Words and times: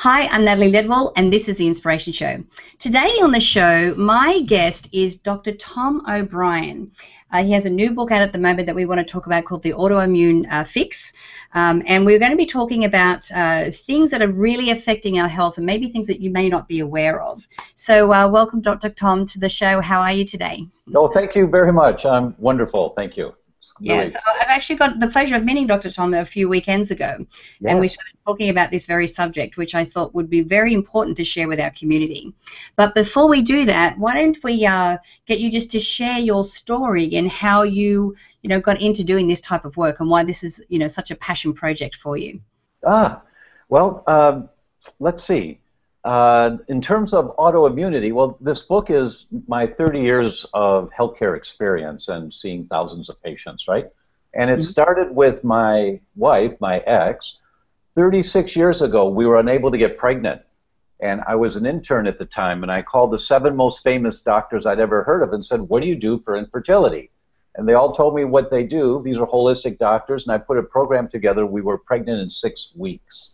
Hi, 0.00 0.26
I'm 0.26 0.44
Natalie 0.44 0.70
Ledwell, 0.70 1.12
and 1.16 1.32
this 1.32 1.48
is 1.48 1.56
The 1.56 1.66
Inspiration 1.66 2.12
Show. 2.12 2.44
Today 2.78 3.08
on 3.22 3.32
the 3.32 3.40
show, 3.40 3.94
my 3.96 4.42
guest 4.42 4.90
is 4.92 5.16
Dr. 5.16 5.52
Tom 5.52 6.02
O'Bryan. 6.06 6.92
Uh, 7.32 7.42
he 7.42 7.52
has 7.52 7.64
a 7.64 7.70
new 7.70 7.92
book 7.92 8.10
out 8.10 8.20
at 8.20 8.30
the 8.30 8.38
moment 8.38 8.66
that 8.66 8.74
we 8.74 8.84
want 8.84 8.98
to 8.98 9.10
talk 9.10 9.24
about 9.24 9.46
called 9.46 9.62
The 9.62 9.72
Autoimmune 9.72 10.52
uh, 10.52 10.64
Fix. 10.64 11.14
Um, 11.54 11.82
and 11.86 12.04
we're 12.04 12.18
going 12.18 12.30
to 12.30 12.36
be 12.36 12.44
talking 12.44 12.84
about 12.84 13.24
uh, 13.34 13.70
things 13.70 14.10
that 14.10 14.20
are 14.20 14.30
really 14.30 14.68
affecting 14.68 15.18
our 15.18 15.28
health 15.28 15.56
and 15.56 15.64
maybe 15.64 15.88
things 15.88 16.06
that 16.08 16.20
you 16.20 16.28
may 16.28 16.50
not 16.50 16.68
be 16.68 16.80
aware 16.80 17.22
of. 17.22 17.48
So, 17.74 18.12
uh, 18.12 18.28
welcome, 18.28 18.60
Dr. 18.60 18.90
Tom, 18.90 19.24
to 19.24 19.38
the 19.38 19.48
show. 19.48 19.80
How 19.80 20.02
are 20.02 20.12
you 20.12 20.26
today? 20.26 20.66
Oh, 20.94 21.08
thank 21.08 21.34
you 21.34 21.46
very 21.46 21.72
much. 21.72 22.04
I'm 22.04 22.34
wonderful. 22.36 22.92
Thank 22.96 23.16
you. 23.16 23.32
Yes, 23.80 24.14
I've 24.14 24.48
actually 24.48 24.76
got 24.76 25.00
the 25.00 25.08
pleasure 25.08 25.36
of 25.36 25.44
meeting 25.44 25.66
Dr. 25.66 25.90
Tom 25.90 26.14
a 26.14 26.24
few 26.24 26.48
weekends 26.48 26.90
ago, 26.90 27.16
yes. 27.18 27.70
and 27.70 27.80
we 27.80 27.88
started 27.88 28.16
talking 28.24 28.50
about 28.50 28.70
this 28.70 28.86
very 28.86 29.06
subject, 29.06 29.56
which 29.56 29.74
I 29.74 29.84
thought 29.84 30.14
would 30.14 30.30
be 30.30 30.40
very 30.40 30.74
important 30.74 31.16
to 31.18 31.24
share 31.24 31.48
with 31.48 31.60
our 31.60 31.70
community. 31.70 32.34
But 32.76 32.94
before 32.94 33.28
we 33.28 33.42
do 33.42 33.64
that, 33.66 33.98
why 33.98 34.14
don't 34.14 34.38
we 34.42 34.64
uh, 34.66 34.98
get 35.26 35.40
you 35.40 35.50
just 35.50 35.70
to 35.72 35.80
share 35.80 36.18
your 36.18 36.44
story 36.44 37.14
and 37.16 37.30
how 37.30 37.62
you, 37.62 38.14
you 38.42 38.48
know, 38.48 38.60
got 38.60 38.80
into 38.80 39.04
doing 39.04 39.28
this 39.28 39.40
type 39.40 39.64
of 39.64 39.76
work 39.76 40.00
and 40.00 40.08
why 40.08 40.24
this 40.24 40.42
is, 40.42 40.62
you 40.68 40.78
know, 40.78 40.86
such 40.86 41.10
a 41.10 41.16
passion 41.16 41.52
project 41.52 41.96
for 41.96 42.16
you. 42.16 42.40
Ah, 42.86 43.22
well, 43.68 44.04
um, 44.06 44.48
let's 45.00 45.24
see. 45.24 45.60
Uh, 46.06 46.58
in 46.68 46.80
terms 46.80 47.12
of 47.12 47.36
autoimmunity, 47.36 48.12
well, 48.12 48.38
this 48.40 48.62
book 48.62 48.90
is 48.90 49.26
my 49.48 49.66
30 49.66 50.00
years 50.00 50.46
of 50.54 50.88
healthcare 50.96 51.36
experience 51.36 52.06
and 52.06 52.32
seeing 52.32 52.64
thousands 52.66 53.08
of 53.08 53.20
patients, 53.24 53.66
right? 53.66 53.86
And 54.32 54.48
it 54.48 54.60
mm-hmm. 54.60 54.62
started 54.62 55.16
with 55.16 55.42
my 55.42 55.98
wife, 56.14 56.52
my 56.60 56.78
ex. 56.78 57.38
36 57.96 58.54
years 58.54 58.82
ago, 58.82 59.08
we 59.08 59.26
were 59.26 59.40
unable 59.40 59.72
to 59.72 59.78
get 59.78 59.98
pregnant. 59.98 60.42
And 61.00 61.22
I 61.26 61.34
was 61.34 61.56
an 61.56 61.66
intern 61.66 62.06
at 62.06 62.20
the 62.20 62.24
time, 62.24 62.62
and 62.62 62.70
I 62.70 62.82
called 62.82 63.10
the 63.10 63.18
seven 63.18 63.56
most 63.56 63.82
famous 63.82 64.20
doctors 64.20 64.64
I'd 64.64 64.78
ever 64.78 65.02
heard 65.02 65.24
of 65.24 65.32
and 65.32 65.44
said, 65.44 65.62
What 65.62 65.82
do 65.82 65.88
you 65.88 65.96
do 65.96 66.18
for 66.18 66.36
infertility? 66.36 67.10
And 67.56 67.68
they 67.68 67.74
all 67.74 67.92
told 67.92 68.14
me 68.14 68.24
what 68.24 68.52
they 68.52 68.62
do. 68.62 69.02
These 69.04 69.16
are 69.16 69.26
holistic 69.26 69.78
doctors, 69.78 70.24
and 70.24 70.32
I 70.32 70.38
put 70.38 70.56
a 70.56 70.62
program 70.62 71.08
together. 71.08 71.44
We 71.46 71.62
were 71.62 71.78
pregnant 71.78 72.20
in 72.20 72.30
six 72.30 72.68
weeks. 72.76 73.32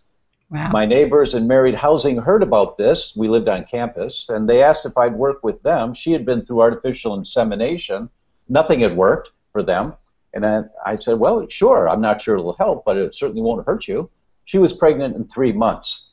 Wow. 0.52 0.70
My 0.70 0.84
neighbors 0.84 1.34
in 1.34 1.46
Married 1.46 1.74
Housing 1.74 2.18
heard 2.18 2.42
about 2.42 2.76
this. 2.76 3.14
We 3.16 3.26
lived 3.26 3.48
on 3.48 3.64
campus, 3.64 4.26
and 4.28 4.46
they 4.46 4.62
asked 4.62 4.84
if 4.84 4.98
I'd 4.98 5.14
work 5.14 5.42
with 5.42 5.62
them. 5.62 5.94
She 5.94 6.12
had 6.12 6.26
been 6.26 6.44
through 6.44 6.60
artificial 6.60 7.14
insemination. 7.14 8.10
Nothing 8.50 8.80
had 8.80 8.94
worked 8.94 9.30
for 9.52 9.62
them. 9.62 9.94
And 10.34 10.44
I, 10.44 10.64
I 10.84 10.96
said, 10.96 11.18
Well, 11.18 11.46
sure, 11.48 11.88
I'm 11.88 12.02
not 12.02 12.20
sure 12.20 12.36
it'll 12.36 12.52
help, 12.54 12.84
but 12.84 12.98
it 12.98 13.14
certainly 13.14 13.40
won't 13.40 13.66
hurt 13.66 13.88
you. 13.88 14.10
She 14.44 14.58
was 14.58 14.74
pregnant 14.74 15.16
in 15.16 15.24
three 15.26 15.52
months. 15.52 16.08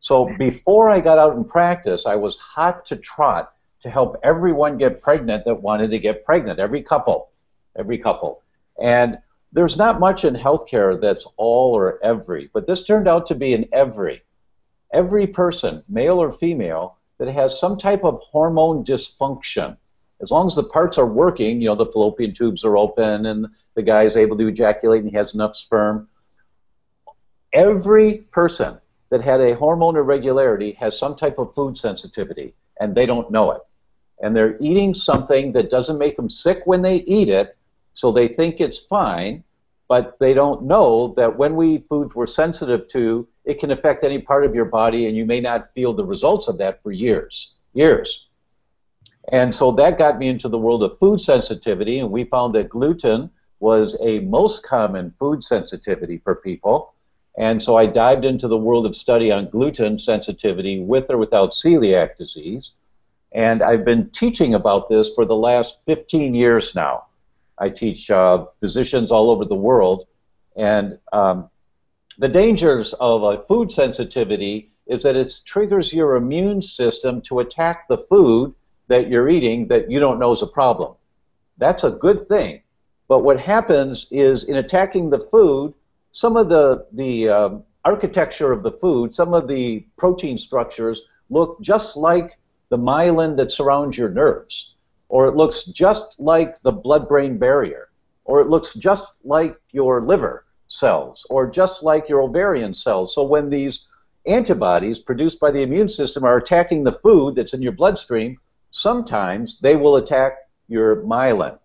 So 0.00 0.36
before 0.36 0.90
I 0.90 1.00
got 1.00 1.16
out 1.16 1.36
in 1.36 1.44
practice, 1.44 2.04
I 2.04 2.14
was 2.14 2.36
hot 2.36 2.84
to 2.86 2.96
trot 2.96 3.54
to 3.80 3.88
help 3.88 4.16
everyone 4.22 4.76
get 4.76 5.00
pregnant 5.00 5.46
that 5.46 5.62
wanted 5.62 5.90
to 5.92 5.98
get 5.98 6.26
pregnant, 6.26 6.58
every 6.58 6.82
couple, 6.82 7.30
every 7.74 7.96
couple. 7.96 8.42
And 8.82 9.18
there's 9.52 9.76
not 9.76 10.00
much 10.00 10.24
in 10.24 10.34
healthcare 10.34 11.00
that's 11.00 11.26
all 11.36 11.74
or 11.74 12.02
every, 12.04 12.50
but 12.52 12.66
this 12.66 12.84
turned 12.84 13.08
out 13.08 13.26
to 13.26 13.34
be 13.34 13.54
an 13.54 13.66
every. 13.72 14.22
Every 14.92 15.26
person, 15.26 15.82
male 15.88 16.20
or 16.20 16.32
female, 16.32 16.96
that 17.18 17.28
has 17.28 17.58
some 17.58 17.78
type 17.78 18.04
of 18.04 18.20
hormone 18.30 18.84
dysfunction, 18.84 19.76
as 20.20 20.30
long 20.30 20.46
as 20.46 20.54
the 20.54 20.64
parts 20.64 20.98
are 20.98 21.06
working, 21.06 21.60
you 21.60 21.68
know, 21.68 21.74
the 21.74 21.86
fallopian 21.86 22.34
tubes 22.34 22.64
are 22.64 22.76
open 22.76 23.26
and 23.26 23.46
the 23.74 23.82
guy 23.82 24.04
is 24.04 24.16
able 24.16 24.36
to 24.38 24.48
ejaculate 24.48 25.02
and 25.02 25.10
he 25.10 25.16
has 25.16 25.34
enough 25.34 25.54
sperm, 25.54 26.08
every 27.52 28.18
person 28.32 28.78
that 29.10 29.22
had 29.22 29.40
a 29.40 29.54
hormone 29.54 29.96
irregularity 29.96 30.72
has 30.72 30.98
some 30.98 31.16
type 31.16 31.38
of 31.38 31.54
food 31.54 31.78
sensitivity 31.78 32.54
and 32.80 32.94
they 32.94 33.06
don't 33.06 33.30
know 33.30 33.52
it. 33.52 33.62
And 34.20 34.34
they're 34.34 34.60
eating 34.60 34.94
something 34.94 35.52
that 35.52 35.70
doesn't 35.70 35.98
make 35.98 36.16
them 36.16 36.28
sick 36.28 36.62
when 36.64 36.82
they 36.82 36.96
eat 36.96 37.28
it, 37.28 37.56
so 37.94 38.12
they 38.12 38.28
think 38.28 38.60
it's 38.60 38.78
fine, 38.78 39.42
but 39.88 40.16
they 40.20 40.34
don't 40.34 40.64
know 40.64 41.14
that 41.16 41.38
when 41.38 41.56
we 41.56 41.76
eat 41.76 41.86
foods 41.88 42.14
we're 42.14 42.26
sensitive 42.26 42.86
to, 42.88 43.26
it 43.44 43.58
can 43.58 43.70
affect 43.70 44.04
any 44.04 44.20
part 44.20 44.44
of 44.44 44.54
your 44.54 44.66
body, 44.66 45.06
and 45.06 45.16
you 45.16 45.24
may 45.24 45.40
not 45.40 45.72
feel 45.74 45.94
the 45.94 46.04
results 46.04 46.48
of 46.48 46.58
that 46.58 46.82
for 46.82 46.92
years. 46.92 47.52
Years. 47.72 48.26
And 49.32 49.54
so 49.54 49.72
that 49.72 49.98
got 49.98 50.18
me 50.18 50.28
into 50.28 50.48
the 50.48 50.58
world 50.58 50.82
of 50.82 50.98
food 50.98 51.20
sensitivity, 51.20 51.98
and 51.98 52.10
we 52.10 52.24
found 52.24 52.54
that 52.54 52.68
gluten 52.68 53.30
was 53.60 53.96
a 54.00 54.20
most 54.20 54.62
common 54.62 55.12
food 55.18 55.42
sensitivity 55.42 56.18
for 56.18 56.36
people. 56.36 56.94
And 57.38 57.62
so 57.62 57.76
I 57.76 57.86
dived 57.86 58.24
into 58.24 58.48
the 58.48 58.56
world 58.56 58.86
of 58.86 58.96
study 58.96 59.30
on 59.30 59.50
gluten 59.50 59.98
sensitivity 59.98 60.80
with 60.80 61.06
or 61.08 61.18
without 61.18 61.52
celiac 61.52 62.16
disease. 62.16 62.72
And 63.32 63.62
I've 63.62 63.84
been 63.84 64.10
teaching 64.10 64.54
about 64.54 64.88
this 64.88 65.10
for 65.14 65.24
the 65.24 65.36
last 65.36 65.78
15 65.86 66.34
years 66.34 66.74
now. 66.74 67.04
I 67.60 67.68
teach 67.68 68.10
uh, 68.10 68.46
physicians 68.60 69.10
all 69.10 69.30
over 69.30 69.44
the 69.44 69.54
world. 69.54 70.06
And 70.56 70.98
um, 71.12 71.50
the 72.18 72.28
dangers 72.28 72.94
of 72.94 73.22
a 73.22 73.42
food 73.44 73.70
sensitivity 73.70 74.70
is 74.86 75.02
that 75.02 75.16
it 75.16 75.40
triggers 75.44 75.92
your 75.92 76.16
immune 76.16 76.62
system 76.62 77.20
to 77.22 77.40
attack 77.40 77.88
the 77.88 77.98
food 77.98 78.54
that 78.88 79.08
you're 79.08 79.28
eating 79.28 79.68
that 79.68 79.90
you 79.90 80.00
don't 80.00 80.18
know 80.18 80.32
is 80.32 80.42
a 80.42 80.46
problem. 80.46 80.94
That's 81.58 81.84
a 81.84 81.90
good 81.90 82.28
thing. 82.28 82.62
But 83.06 83.20
what 83.20 83.38
happens 83.40 84.06
is 84.10 84.44
in 84.44 84.56
attacking 84.56 85.10
the 85.10 85.20
food, 85.20 85.74
some 86.10 86.36
of 86.36 86.48
the, 86.48 86.86
the 86.92 87.28
um, 87.28 87.64
architecture 87.84 88.52
of 88.52 88.62
the 88.62 88.72
food, 88.72 89.14
some 89.14 89.34
of 89.34 89.48
the 89.48 89.86
protein 89.96 90.38
structures 90.38 91.02
look 91.30 91.60
just 91.60 91.96
like 91.96 92.38
the 92.70 92.78
myelin 92.78 93.36
that 93.36 93.52
surrounds 93.52 93.96
your 93.96 94.08
nerves 94.08 94.74
or 95.08 95.26
it 95.26 95.36
looks 95.36 95.64
just 95.64 96.16
like 96.18 96.60
the 96.62 96.72
blood-brain 96.72 97.38
barrier, 97.38 97.88
or 98.24 98.40
it 98.40 98.48
looks 98.48 98.74
just 98.74 99.12
like 99.24 99.58
your 99.72 100.02
liver 100.02 100.44
cells, 100.68 101.26
or 101.30 101.50
just 101.50 101.82
like 101.82 102.08
your 102.08 102.22
ovarian 102.22 102.74
cells. 102.74 103.14
So 103.14 103.22
when 103.22 103.48
these 103.48 103.86
antibodies 104.26 105.00
produced 105.00 105.40
by 105.40 105.50
the 105.50 105.62
immune 105.62 105.88
system 105.88 106.24
are 106.24 106.36
attacking 106.36 106.84
the 106.84 106.92
food 106.92 107.34
that's 107.34 107.54
in 107.54 107.62
your 107.62 107.72
bloodstream, 107.72 108.38
sometimes 108.70 109.58
they 109.60 109.76
will 109.76 109.96
attack 109.96 110.32
your 110.68 110.96
myelin, 110.96 111.58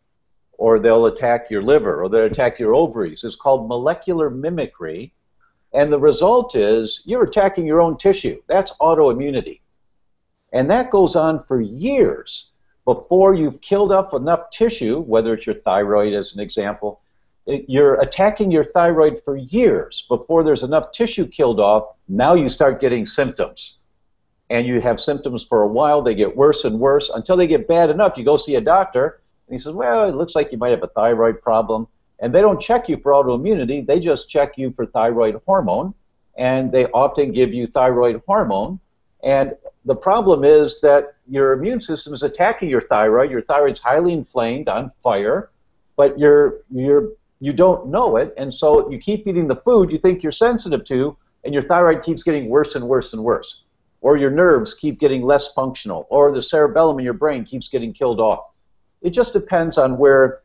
or 0.57 0.79
they'll 0.79 1.07
attack 1.07 1.49
your 1.49 1.61
liver, 1.61 2.01
or 2.01 2.07
they'll 2.07 2.25
attack 2.25 2.59
your 2.59 2.73
ovaries. 2.73 3.25
It's 3.25 3.35
called 3.35 3.67
molecular 3.67 4.29
mimicry, 4.29 5.13
and 5.73 5.91
the 5.91 5.99
result 5.99 6.55
is 6.55 7.01
you're 7.03 7.23
attacking 7.23 7.65
your 7.65 7.81
own 7.81 7.97
tissue. 7.97 8.41
That's 8.47 8.71
autoimmunity. 8.79 9.59
And 10.53 10.69
that 10.69 10.91
goes 10.91 11.17
on 11.17 11.43
for 11.43 11.59
years 11.59 12.51
before 12.85 13.33
you've 13.33 13.61
killed 13.61 13.91
up 13.91 14.13
enough 14.13 14.49
tissue, 14.51 14.99
whether 15.01 15.33
it's 15.33 15.45
your 15.45 15.55
thyroid 15.55 16.13
as 16.13 16.33
an 16.33 16.39
example, 16.39 17.01
it, 17.45 17.65
you're 17.67 17.99
attacking 18.01 18.51
your 18.51 18.63
thyroid 18.63 19.21
for 19.23 19.35
years 19.35 20.05
before 20.09 20.43
there's 20.43 20.63
enough 20.63 20.91
tissue 20.91 21.27
killed 21.27 21.59
off. 21.59 21.95
Now 22.07 22.33
you 22.33 22.49
start 22.49 22.81
getting 22.81 23.05
symptoms. 23.05 23.75
And 24.49 24.67
you 24.67 24.81
have 24.81 24.99
symptoms 24.99 25.43
for 25.43 25.61
a 25.61 25.67
while, 25.67 26.01
they 26.01 26.13
get 26.13 26.35
worse 26.35 26.65
and 26.65 26.79
worse 26.79 27.09
until 27.09 27.37
they 27.37 27.47
get 27.47 27.67
bad 27.67 27.89
enough. 27.89 28.17
You 28.17 28.25
go 28.25 28.37
see 28.37 28.55
a 28.55 28.61
doctor, 28.61 29.21
and 29.47 29.55
he 29.55 29.59
says, 29.59 29.73
Well, 29.73 30.07
it 30.07 30.15
looks 30.15 30.35
like 30.35 30.51
you 30.51 30.57
might 30.57 30.71
have 30.71 30.83
a 30.83 30.87
thyroid 30.87 31.41
problem. 31.41 31.87
And 32.19 32.33
they 32.33 32.41
don't 32.41 32.61
check 32.61 32.87
you 32.87 32.97
for 32.97 33.13
autoimmunity, 33.13 33.85
they 33.85 33.99
just 33.99 34.29
check 34.29 34.57
you 34.57 34.71
for 34.71 34.85
thyroid 34.85 35.41
hormone. 35.45 35.93
And 36.37 36.71
they 36.71 36.85
often 36.87 37.31
give 37.31 37.53
you 37.53 37.67
thyroid 37.67 38.21
hormone. 38.27 38.79
And 39.23 39.53
the 39.85 39.95
problem 39.95 40.43
is 40.43 40.79
that 40.81 41.15
your 41.27 41.53
immune 41.53 41.81
system 41.81 42.13
is 42.13 42.23
attacking 42.23 42.69
your 42.69 42.81
thyroid. 42.81 43.29
Your 43.29 43.41
thyroid's 43.41 43.81
highly 43.81 44.13
inflamed, 44.13 44.69
on 44.69 44.91
fire, 45.01 45.49
but 45.97 46.17
you're 46.17 46.61
you're 46.71 47.09
you 47.39 47.51
don't 47.51 47.87
know 47.87 48.15
it, 48.15 48.33
and 48.37 48.53
so 48.53 48.89
you 48.89 48.97
keep 48.97 49.27
eating 49.27 49.47
the 49.47 49.57
food 49.57 49.91
you 49.91 49.97
think 49.97 50.23
you're 50.23 50.31
sensitive 50.31 50.85
to, 50.85 51.17
and 51.43 51.53
your 51.53 51.63
thyroid 51.63 52.03
keeps 52.03 52.23
getting 52.23 52.47
worse 52.47 52.75
and 52.75 52.87
worse 52.87 53.11
and 53.11 53.23
worse, 53.23 53.63
or 53.99 54.15
your 54.15 54.31
nerves 54.31 54.73
keep 54.73 54.99
getting 54.99 55.23
less 55.23 55.51
functional, 55.53 56.07
or 56.09 56.31
the 56.31 56.41
cerebellum 56.41 56.99
in 56.99 57.05
your 57.05 57.13
brain 57.13 57.43
keeps 57.43 57.67
getting 57.67 57.93
killed 57.93 58.21
off. 58.21 58.45
It 59.01 59.11
just 59.11 59.33
depends 59.33 59.77
on 59.77 59.97
where. 59.97 60.39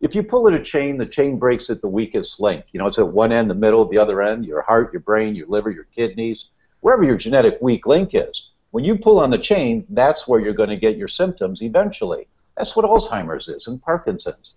If 0.00 0.14
you 0.14 0.22
pull 0.22 0.46
at 0.48 0.54
a 0.54 0.62
chain, 0.62 0.98
the 0.98 1.06
chain 1.06 1.38
breaks 1.38 1.70
at 1.70 1.80
the 1.80 1.88
weakest 1.88 2.38
link. 2.38 2.66
You 2.72 2.78
know, 2.78 2.86
it's 2.86 2.98
at 2.98 3.08
one 3.08 3.32
end, 3.32 3.48
the 3.48 3.54
middle, 3.54 3.88
the 3.88 3.96
other 3.96 4.20
end, 4.20 4.44
your 4.44 4.60
heart, 4.60 4.92
your 4.92 5.00
brain, 5.00 5.34
your 5.34 5.46
liver, 5.46 5.70
your 5.70 5.86
kidneys, 5.96 6.48
wherever 6.80 7.04
your 7.04 7.16
genetic 7.16 7.56
weak 7.62 7.86
link 7.86 8.10
is. 8.12 8.50
When 8.74 8.82
you 8.82 8.98
pull 8.98 9.20
on 9.20 9.30
the 9.30 9.38
chain, 9.38 9.86
that's 9.90 10.26
where 10.26 10.40
you're 10.40 10.52
going 10.52 10.68
to 10.68 10.76
get 10.76 10.96
your 10.96 11.06
symptoms 11.06 11.62
eventually. 11.62 12.26
That's 12.56 12.74
what 12.74 12.84
Alzheimer's 12.84 13.46
is 13.46 13.68
and 13.68 13.80
Parkinson's. 13.80 14.56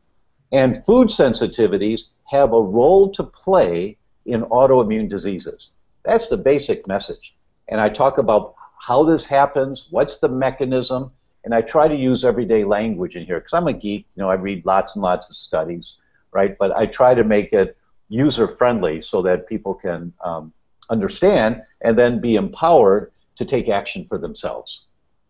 And 0.52 0.84
food 0.88 1.10
sensitivities 1.10 2.06
have 2.24 2.52
a 2.52 2.60
role 2.60 3.12
to 3.12 3.22
play 3.22 3.96
in 4.25 4.42
autoimmune 4.46 5.08
diseases. 5.08 5.69
That's 6.04 6.30
the 6.30 6.38
basic 6.38 6.88
message. 6.88 7.36
And 7.68 7.80
I 7.80 7.90
talk 7.90 8.18
about 8.18 8.56
how 8.80 9.04
this 9.04 9.24
happens, 9.24 9.86
what's 9.92 10.18
the 10.18 10.30
mechanism, 10.30 11.12
and 11.46 11.54
I 11.54 11.62
try 11.62 11.88
to 11.88 11.96
use 11.96 12.25
everyday 12.25 12.63
language 12.63 13.16
in 13.16 13.24
here 13.24 13.40
because 13.40 13.54
I'm 13.54 13.68
a 13.68 13.74
geek. 13.74 14.08
You 14.16 14.24
know, 14.24 14.31
I 14.31 14.34
read 14.34 14.66
lots 14.66 14.96
and 14.96 15.04
lots 15.04 15.30
of 15.30 15.36
studies, 15.36 15.94
right? 16.31 16.58
But 16.58 16.75
I 16.75 16.88
try 16.88 17.13
to 17.13 17.24
make 17.24 17.54
it 17.54 17.78
user 18.10 18.56
friendly 18.58 19.00
so 19.00 19.22
that 19.22 19.48
people 19.48 19.75
can 19.75 20.12
um, 20.25 20.52
understand 20.90 21.62
and 21.81 21.96
then 21.96 22.20
be 22.20 22.36
empowered 22.36 23.12
to 23.38 23.45
take 23.45 23.69
action 23.69 24.06
for 24.07 24.18
themselves. 24.18 24.81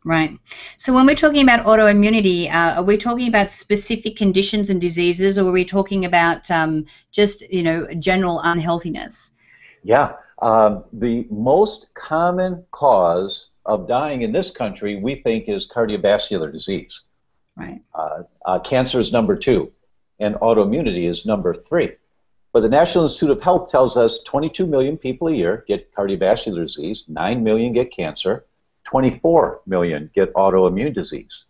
Right. 0.06 0.38
So 0.78 0.94
when 0.94 1.06
we're 1.06 1.16
talking 1.16 1.44
about 1.44 1.66
autoimmunity, 1.66 2.50
uh, 2.50 2.76
are 2.78 2.84
we 2.84 2.98
talking 2.98 3.28
about 3.28 3.52
specific 3.52 4.16
conditions 4.16 4.70
and 4.70 4.80
diseases, 4.80 5.38
or 5.38 5.50
are 5.50 5.52
we 5.52 5.66
talking 5.66 6.06
about 6.06 6.50
um, 6.50 6.86
just 7.12 7.42
you 7.52 7.62
know 7.62 7.88
general 8.00 8.42
unhealthiness? 8.42 9.32
Yeah. 9.84 10.14
Um, 10.42 10.86
the 10.94 11.28
most 11.30 11.88
common 11.96 12.64
cause 12.72 13.48
of 13.66 13.88
dying 13.88 14.22
in 14.22 14.32
this 14.32 14.50
country, 14.50 14.96
we 14.96 15.16
think, 15.16 15.50
is 15.50 15.68
cardiovascular 15.68 16.52
disease. 16.52 17.02
Right. 17.58 17.82
Uh, 17.94 18.24
uh, 18.46 18.60
cancer 18.60 19.00
is 19.00 19.12
number 19.12 19.36
two, 19.36 19.72
and 20.20 20.36
autoimmunity 20.36 21.10
is 21.10 21.26
number 21.26 21.54
three. 21.54 21.96
But 22.54 22.62
the 22.62 22.70
National 22.70 23.04
Institute 23.04 23.32
of 23.32 23.42
Health 23.42 23.70
tells 23.70 23.98
us 23.98 24.20
22 24.26 24.66
million 24.66 24.98
people 24.98 25.28
a 25.28 25.34
year 25.34 25.66
get 25.68 25.94
cardiovascular 25.94 26.66
disease, 26.66 27.04
9 27.08 27.44
million 27.44 27.74
get 27.74 27.92
cancer, 27.92 28.46
24 28.86 29.62
million 29.66 30.10
get 30.16 30.34
autoimmune 30.34 30.94
disease. 30.94 31.44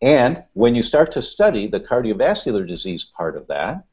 And 0.00 0.42
when 0.54 0.74
you 0.74 0.82
start 0.82 1.12
to 1.12 1.22
study 1.22 1.68
the 1.68 1.78
cardiovascular 1.78 2.66
disease 2.66 3.06
part 3.16 3.36
of 3.36 3.46
that, 3.48 3.84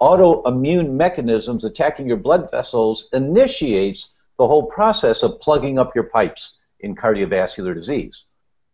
autoimmune 0.00 0.92
mechanisms 0.92 1.64
attacking 1.64 2.08
your 2.08 2.16
blood 2.16 2.50
vessels 2.50 3.08
initiates 3.12 4.08
the 4.38 4.46
whole 4.46 4.64
process 4.64 5.22
of 5.22 5.40
plugging 5.40 5.78
up 5.78 5.94
your 5.94 6.04
pipes 6.04 6.54
in 6.80 6.96
cardiovascular 6.96 7.74
disease. 7.74 8.24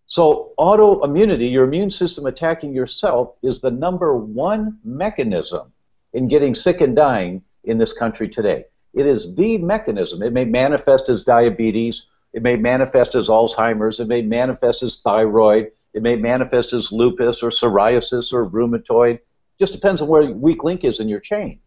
So, 0.07 0.53
autoimmunity, 0.57 1.51
your 1.51 1.65
immune 1.65 1.91
system 1.91 2.27
attacking 2.27 2.73
yourself, 2.73 3.35
is 3.43 3.61
the 3.61 3.73
number 3.73 4.17
one 4.17 4.79
mechanism 4.85 5.73
in 6.17 6.29
getting 6.29 6.55
sick 6.55 6.81
and 6.81 6.97
dying 6.97 7.43
in 7.65 7.77
this 7.77 7.93
country 7.93 8.27
today. 8.27 8.65
It 8.95 9.07
is 9.07 9.37
the 9.37 9.59
mechanism. 9.59 10.23
It 10.23 10.33
may 10.33 10.47
manifest 10.47 11.11
as 11.11 11.23
diabetes, 11.23 12.07
it 12.33 12.43
may 12.43 12.57
manifest 12.57 13.15
as 13.15 13.29
Alzheimer's, 13.29 14.01
it 14.01 14.09
may 14.09 14.23
manifest 14.23 14.83
as 14.83 14.99
thyroid, 15.05 15.73
it 15.93 16.03
may 16.03 16.17
manifest 16.17 16.73
as 16.73 16.91
lupus 16.91 17.43
or 17.43 17.51
psoriasis 17.51 18.33
or 18.33 18.49
rheumatoid. 18.49 19.19
Just 19.59 19.75
depends 19.75 20.01
on 20.01 20.09
where 20.09 20.27
the 20.27 20.33
weak 20.33 20.65
link 20.65 20.85
is 20.85 21.01
in 21.01 21.09
your 21.09 21.21
chain. 21.21 21.61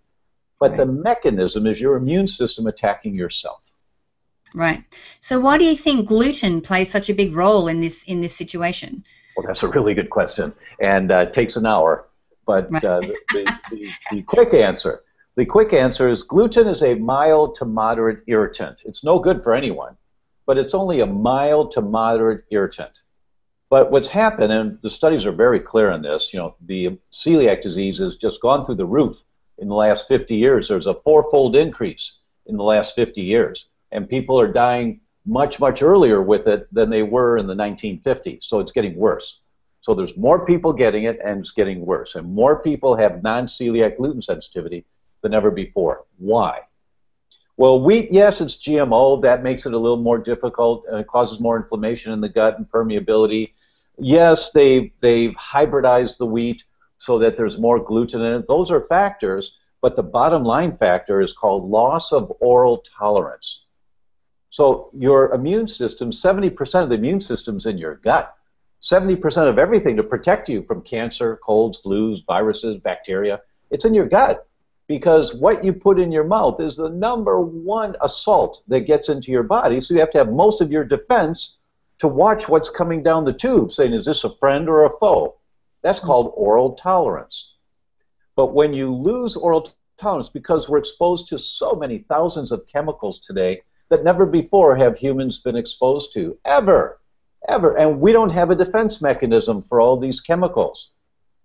But 0.59 0.71
right. 0.71 0.77
the 0.77 0.85
mechanism 0.87 1.67
is 1.67 1.79
your 1.79 1.95
immune 1.95 2.27
system 2.27 2.65
attacking 2.65 3.13
yourself. 3.13 3.61
Right. 4.55 4.83
So 5.19 5.39
why 5.39 5.59
do 5.59 5.65
you 5.65 5.75
think 5.75 6.07
gluten 6.07 6.61
plays 6.61 6.89
such 6.89 7.09
a 7.11 7.13
big 7.13 7.35
role 7.35 7.67
in 7.67 7.81
this 7.81 8.01
in 8.03 8.21
this 8.21 8.35
situation? 8.35 9.03
Well, 9.37 9.45
that's 9.45 9.61
a 9.61 9.67
really 9.67 9.93
good 9.93 10.09
question, 10.09 10.53
and 10.81 11.11
uh, 11.11 11.27
takes 11.27 11.55
an 11.55 11.67
hour. 11.67 12.08
But 12.49 12.71
right. 12.71 12.83
uh, 12.83 13.01
the, 13.01 13.15
the, 13.31 13.59
the, 13.71 13.91
the 14.09 14.21
quick 14.23 14.55
answer, 14.55 15.01
the 15.35 15.45
quick 15.45 15.71
answer 15.71 16.09
is 16.09 16.23
gluten 16.23 16.67
is 16.67 16.81
a 16.81 16.95
mild 16.95 17.53
to 17.57 17.65
moderate 17.65 18.23
irritant. 18.25 18.79
It's 18.85 19.03
no 19.03 19.19
good 19.19 19.43
for 19.43 19.53
anyone, 19.53 19.95
but 20.47 20.57
it's 20.57 20.73
only 20.73 20.99
a 21.01 21.05
mild 21.05 21.71
to 21.73 21.81
moderate 21.81 22.45
irritant. 22.49 23.03
But 23.69 23.91
what's 23.91 24.07
happened, 24.07 24.51
and 24.51 24.79
the 24.81 24.89
studies 24.89 25.27
are 25.27 25.31
very 25.31 25.59
clear 25.59 25.91
on 25.91 26.01
this, 26.01 26.33
you 26.33 26.39
know, 26.39 26.55
the 26.65 26.97
celiac 27.13 27.61
disease 27.61 27.99
has 27.99 28.17
just 28.17 28.41
gone 28.41 28.65
through 28.65 28.81
the 28.81 28.93
roof 28.97 29.17
in 29.59 29.67
the 29.67 29.75
last 29.75 30.07
50 30.07 30.33
years. 30.33 30.67
There's 30.67 30.87
a 30.87 30.99
fourfold 31.03 31.55
increase 31.55 32.13
in 32.47 32.57
the 32.57 32.63
last 32.63 32.95
50 32.95 33.21
years 33.21 33.67
and 33.91 34.09
people 34.09 34.39
are 34.41 34.51
dying 34.51 35.01
much, 35.23 35.59
much 35.59 35.83
earlier 35.83 36.23
with 36.23 36.47
it 36.47 36.67
than 36.73 36.89
they 36.89 37.03
were 37.03 37.37
in 37.37 37.45
the 37.45 37.53
1950s. 37.53 38.43
So 38.45 38.59
it's 38.59 38.71
getting 38.71 38.95
worse. 38.95 39.37
So 39.89 39.95
there's 39.95 40.15
more 40.15 40.45
people 40.45 40.71
getting 40.71 41.05
it, 41.05 41.17
and 41.25 41.39
it's 41.39 41.49
getting 41.49 41.83
worse. 41.83 42.13
And 42.13 42.31
more 42.31 42.61
people 42.61 42.95
have 42.95 43.23
non-celiac 43.23 43.97
gluten 43.97 44.21
sensitivity 44.21 44.85
than 45.23 45.33
ever 45.33 45.49
before. 45.49 46.05
Why? 46.19 46.59
Well, 47.57 47.81
wheat, 47.81 48.11
yes, 48.11 48.39
it's 48.39 48.55
GMO. 48.55 49.19
That 49.23 49.41
makes 49.41 49.65
it 49.65 49.73
a 49.73 49.79
little 49.79 49.97
more 49.97 50.19
difficult. 50.19 50.85
it 50.91 51.07
causes 51.07 51.39
more 51.39 51.57
inflammation 51.57 52.11
in 52.11 52.21
the 52.21 52.29
gut 52.29 52.59
and 52.59 52.69
permeability. 52.69 53.53
Yes, 53.97 54.51
they've, 54.51 54.91
they've 55.01 55.33
hybridized 55.33 56.19
the 56.19 56.25
wheat 56.27 56.65
so 56.99 57.17
that 57.17 57.35
there's 57.35 57.57
more 57.57 57.79
gluten 57.79 58.21
in 58.21 58.41
it. 58.41 58.47
Those 58.47 58.69
are 58.69 58.85
factors, 58.85 59.53
but 59.81 59.95
the 59.95 60.03
bottom 60.03 60.43
line 60.43 60.77
factor 60.77 61.19
is 61.19 61.33
called 61.33 61.67
loss 61.67 62.11
of 62.11 62.31
oral 62.41 62.83
tolerance. 62.95 63.61
So 64.51 64.91
your 64.95 65.33
immune 65.33 65.67
system, 65.67 66.11
70% 66.11 66.83
of 66.83 66.89
the 66.89 66.95
immune 66.95 67.21
system's 67.21 67.65
in 67.65 67.79
your 67.79 67.95
gut. 67.95 68.35
70% 68.81 69.47
of 69.47 69.59
everything 69.59 69.97
to 69.97 70.03
protect 70.03 70.47
you 70.47 70.63
from 70.63 70.81
cancer, 70.81 71.37
colds, 71.43 71.81
flus, 71.83 72.25
viruses, 72.25 72.77
bacteria, 72.77 73.41
it's 73.71 73.85
in 73.85 73.93
your 73.93 74.07
gut. 74.07 74.45
Because 74.87 75.35
what 75.35 75.63
you 75.63 75.71
put 75.71 75.99
in 75.99 76.11
your 76.11 76.23
mouth 76.23 76.59
is 76.59 76.75
the 76.75 76.89
number 76.89 77.41
one 77.41 77.95
assault 78.01 78.63
that 78.67 78.87
gets 78.87 79.09
into 79.09 79.31
your 79.31 79.43
body. 79.43 79.79
So 79.81 79.93
you 79.93 79.99
have 79.99 80.09
to 80.11 80.17
have 80.17 80.31
most 80.31 80.61
of 80.61 80.71
your 80.71 80.83
defense 80.83 81.57
to 81.99 82.07
watch 82.07 82.49
what's 82.49 82.71
coming 82.71 83.03
down 83.03 83.25
the 83.25 83.33
tube, 83.33 83.71
saying, 83.71 83.93
is 83.93 84.05
this 84.05 84.23
a 84.23 84.35
friend 84.37 84.67
or 84.67 84.85
a 84.85 84.97
foe? 84.97 85.35
That's 85.83 85.99
called 85.99 86.33
oral 86.35 86.73
tolerance. 86.73 87.53
But 88.35 88.53
when 88.53 88.73
you 88.73 88.91
lose 88.91 89.35
oral 89.35 89.69
tolerance, 89.99 90.29
because 90.29 90.67
we're 90.67 90.77
exposed 90.77 91.27
to 91.27 91.37
so 91.37 91.73
many 91.73 91.99
thousands 92.09 92.51
of 92.51 92.65
chemicals 92.65 93.19
today, 93.19 93.61
that 93.89 94.03
never 94.03 94.25
before 94.25 94.75
have 94.75 94.97
humans 94.97 95.39
been 95.39 95.55
exposed 95.55 96.13
to, 96.13 96.37
ever, 96.45 96.98
ever. 97.47 97.77
And 97.77 97.99
we 97.99 98.11
don't 98.11 98.29
have 98.29 98.49
a 98.49 98.55
defense 98.55 99.01
mechanism 99.01 99.63
for 99.63 99.79
all 99.79 99.99
these 99.99 100.19
chemicals. 100.19 100.89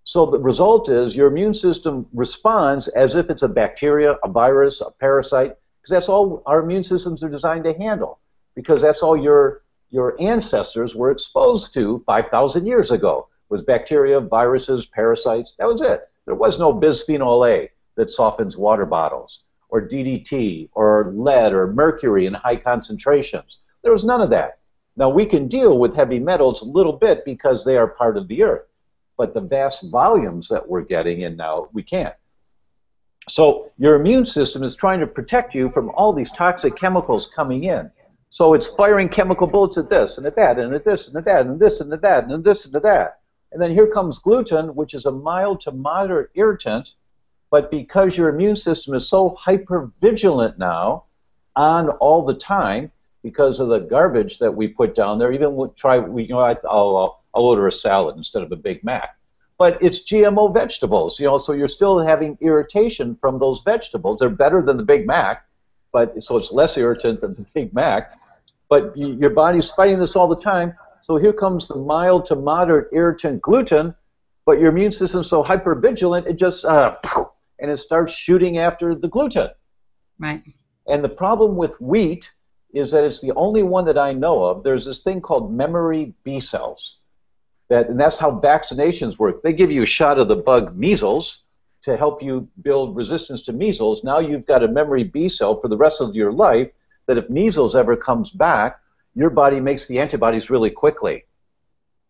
So 0.04 0.26
the 0.26 0.38
result 0.38 0.88
is 0.88 1.16
your 1.16 1.28
immune 1.28 1.54
system 1.54 2.06
responds 2.12 2.88
as 2.88 3.14
if 3.14 3.30
it's 3.30 3.42
a 3.42 3.48
bacteria, 3.48 4.12
a 4.22 4.28
virus, 4.28 4.80
a 4.80 4.90
parasite, 4.90 5.56
because 5.80 5.90
that's 5.90 6.08
all 6.08 6.42
our 6.46 6.60
immune 6.60 6.84
systems 6.84 7.22
are 7.24 7.30
designed 7.30 7.64
to 7.64 7.74
handle, 7.74 8.18
because 8.54 8.82
that's 8.82 9.02
all 9.02 9.16
your 9.16 9.62
your 9.90 10.20
ancestors 10.20 10.94
were 10.94 11.12
exposed 11.12 11.72
to 11.72 12.02
5,000 12.04 12.66
years 12.66 12.90
ago 12.90 13.28
was 13.48 13.62
bacteria, 13.62 14.18
viruses, 14.18 14.86
parasites. 14.86 15.54
That 15.58 15.68
was 15.68 15.82
it. 15.82 16.08
There 16.26 16.34
was 16.34 16.58
no 16.58 16.72
bisphenol 16.72 17.48
A 17.48 17.70
that 17.96 18.10
softens 18.10 18.56
water 18.56 18.86
bottles 18.86 19.40
or 19.68 19.86
DDT 19.86 20.70
or 20.72 21.12
lead 21.14 21.52
or 21.52 21.72
mercury 21.72 22.26
in 22.26 22.34
high 22.34 22.56
concentrations. 22.56 23.58
There 23.82 23.92
was 23.92 24.02
none 24.04 24.20
of 24.20 24.30
that. 24.30 24.58
Now 24.96 25.08
we 25.08 25.26
can 25.26 25.48
deal 25.48 25.78
with 25.78 25.94
heavy 25.94 26.18
metals 26.18 26.62
a 26.62 26.66
little 26.66 26.92
bit 26.92 27.24
because 27.24 27.64
they 27.64 27.76
are 27.76 27.86
part 27.86 28.16
of 28.16 28.28
the 28.28 28.42
earth, 28.42 28.66
but 29.16 29.34
the 29.34 29.40
vast 29.40 29.90
volumes 29.90 30.48
that 30.48 30.68
we're 30.68 30.82
getting 30.82 31.22
in 31.22 31.36
now, 31.36 31.68
we 31.72 31.82
can't. 31.82 32.14
So 33.28 33.70
your 33.78 33.96
immune 33.96 34.26
system 34.26 34.62
is 34.62 34.76
trying 34.76 35.00
to 35.00 35.06
protect 35.06 35.54
you 35.54 35.70
from 35.70 35.90
all 35.90 36.12
these 36.12 36.30
toxic 36.30 36.76
chemicals 36.76 37.30
coming 37.34 37.64
in. 37.64 37.90
So 38.30 38.54
it's 38.54 38.68
firing 38.68 39.08
chemical 39.08 39.46
bullets 39.46 39.78
at 39.78 39.88
this 39.88 40.18
and 40.18 40.26
at 40.26 40.36
that 40.36 40.58
and 40.58 40.74
at 40.74 40.84
this 40.84 41.08
and 41.08 41.16
at 41.16 41.24
that 41.24 41.46
and 41.46 41.58
this 41.58 41.80
and 41.80 41.92
at 41.92 42.02
that 42.02 42.24
and 42.24 42.44
this 42.44 42.66
and 42.66 42.74
at 42.74 42.82
that. 42.82 43.20
And 43.52 43.62
then 43.62 43.70
here 43.70 43.86
comes 43.86 44.18
gluten, 44.18 44.74
which 44.74 44.94
is 44.94 45.06
a 45.06 45.10
mild 45.10 45.60
to 45.62 45.72
moderate 45.72 46.30
irritant 46.34 46.90
but 47.54 47.70
because 47.70 48.18
your 48.18 48.30
immune 48.30 48.56
system 48.56 48.94
is 48.94 49.08
so 49.08 49.28
hyper 49.38 49.88
vigilant 50.00 50.58
now 50.58 51.04
on 51.54 51.88
all 51.88 52.24
the 52.24 52.34
time 52.34 52.90
because 53.24 53.58
of 53.58 53.68
the 53.68 53.80
garbage 53.80 54.38
that 54.38 54.54
we 54.54 54.68
put 54.68 54.94
down 54.94 55.18
there, 55.18 55.32
even 55.32 55.56
we 55.56 55.66
try, 55.76 55.98
we, 55.98 56.24
you 56.24 56.34
know, 56.34 56.40
I, 56.40 56.52
will 56.62 57.18
I'll 57.34 57.42
order 57.42 57.66
a 57.66 57.72
salad 57.72 58.16
instead 58.16 58.42
of 58.42 58.52
a 58.52 58.56
Big 58.56 58.84
Mac. 58.84 59.16
But 59.56 59.82
it's 59.82 60.04
GMO 60.04 60.52
vegetables, 60.52 61.18
you 61.18 61.26
know, 61.26 61.38
so 61.38 61.52
you're 61.52 61.66
still 61.66 61.98
having 61.98 62.36
irritation 62.42 63.16
from 63.20 63.38
those 63.38 63.62
vegetables. 63.64 64.18
They're 64.20 64.28
better 64.28 64.60
than 64.60 64.76
the 64.76 64.82
Big 64.82 65.06
Mac, 65.06 65.46
but 65.90 66.22
so 66.22 66.36
it's 66.36 66.52
less 66.52 66.76
irritant 66.76 67.20
than 67.20 67.34
the 67.34 67.46
Big 67.54 67.72
Mac. 67.72 68.18
But 68.68 68.96
you, 68.96 69.14
your 69.14 69.30
body's 69.30 69.70
fighting 69.70 69.98
this 69.98 70.16
all 70.16 70.28
the 70.28 70.40
time. 70.40 70.74
So 71.02 71.16
here 71.16 71.32
comes 71.32 71.66
the 71.66 71.76
mild 71.76 72.26
to 72.26 72.36
moderate 72.36 72.88
irritant 72.92 73.40
gluten, 73.40 73.94
but 74.44 74.58
your 74.60 74.68
immune 74.68 74.92
system's 74.92 75.30
so 75.30 75.42
hyper 75.42 75.74
vigilant, 75.74 76.26
it 76.26 76.34
just 76.34 76.64
uh, 76.66 76.96
and 77.58 77.70
it 77.70 77.78
starts 77.78 78.12
shooting 78.12 78.58
after 78.58 78.94
the 78.94 79.08
gluten. 79.08 79.48
Right. 80.18 80.42
And 80.86 81.02
the 81.02 81.08
problem 81.08 81.56
with 81.56 81.80
wheat 81.80 82.30
is 82.74 82.90
that 82.90 83.04
it's 83.04 83.20
the 83.20 83.32
only 83.34 83.62
one 83.62 83.84
that 83.86 83.96
I 83.96 84.12
know 84.12 84.44
of. 84.44 84.64
There's 84.64 84.84
this 84.84 85.00
thing 85.00 85.20
called 85.20 85.54
memory 85.54 86.12
B 86.24 86.40
cells. 86.40 86.98
That, 87.68 87.88
and 87.88 87.98
that's 87.98 88.18
how 88.18 88.40
vaccinations 88.40 89.18
work. 89.18 89.42
They 89.42 89.52
give 89.52 89.70
you 89.70 89.82
a 89.82 89.86
shot 89.86 90.18
of 90.18 90.28
the 90.28 90.36
bug 90.36 90.76
measles 90.76 91.38
to 91.84 91.96
help 91.96 92.22
you 92.22 92.48
build 92.62 92.96
resistance 92.96 93.42
to 93.44 93.52
measles. 93.52 94.04
Now 94.04 94.18
you've 94.18 94.46
got 94.46 94.64
a 94.64 94.68
memory 94.68 95.04
B 95.04 95.28
cell 95.28 95.60
for 95.60 95.68
the 95.68 95.76
rest 95.76 96.00
of 96.00 96.14
your 96.14 96.32
life 96.32 96.72
that 97.06 97.16
if 97.16 97.30
measles 97.30 97.76
ever 97.76 97.96
comes 97.96 98.30
back, 98.30 98.80
your 99.14 99.30
body 99.30 99.60
makes 99.60 99.86
the 99.86 99.98
antibodies 100.00 100.50
really 100.50 100.70
quickly. 100.70 101.24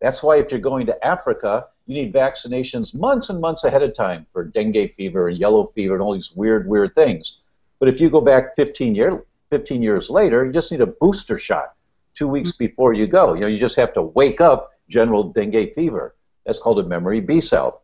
That's 0.01 0.23
why 0.23 0.39
if 0.39 0.51
you're 0.51 0.61
going 0.61 0.87
to 0.87 1.07
Africa, 1.07 1.67
you 1.87 1.95
need 1.95 2.13
vaccinations 2.13 2.95
months 2.95 3.29
and 3.29 3.41
months 3.41 3.65
ahead 3.65 3.83
of 3.83 3.95
time 3.95 4.27
for 4.33 4.45
dengue 4.45 4.95
fever 4.95 5.29
and 5.29 5.39
yellow 5.39 5.67
fever 5.75 5.95
and 5.95 6.03
all 6.03 6.15
these 6.15 6.33
weird, 6.33 6.67
weird 6.67 6.95
things. 6.95 7.37
But 7.79 7.89
if 7.89 8.01
you 8.01 8.09
go 8.09 8.21
back 8.21 8.57
15, 8.57 8.95
year, 8.95 9.25
15 9.55 9.83
years 9.83 10.11
later, 10.11 10.45
you 10.45 10.53
just 10.53 10.73
need 10.73 10.81
a 10.81 10.87
booster 10.87 11.39
shot 11.39 11.75
two 12.17 12.27
weeks 12.27 12.51
mm-hmm. 12.51 12.65
before 12.65 12.93
you 12.93 13.07
go. 13.07 13.35
You 13.35 13.43
know, 13.43 13.47
you 13.47 13.61
just 13.61 13.77
have 13.77 13.95
to 13.95 14.03
wake 14.03 14.41
up 14.41 14.73
general 14.89 15.23
dengue 15.33 15.73
fever. 15.77 16.17
That's 16.45 16.59
called 16.59 16.81
a 16.81 16.83
memory 16.83 17.21
B 17.21 17.41
cell. 17.41 17.83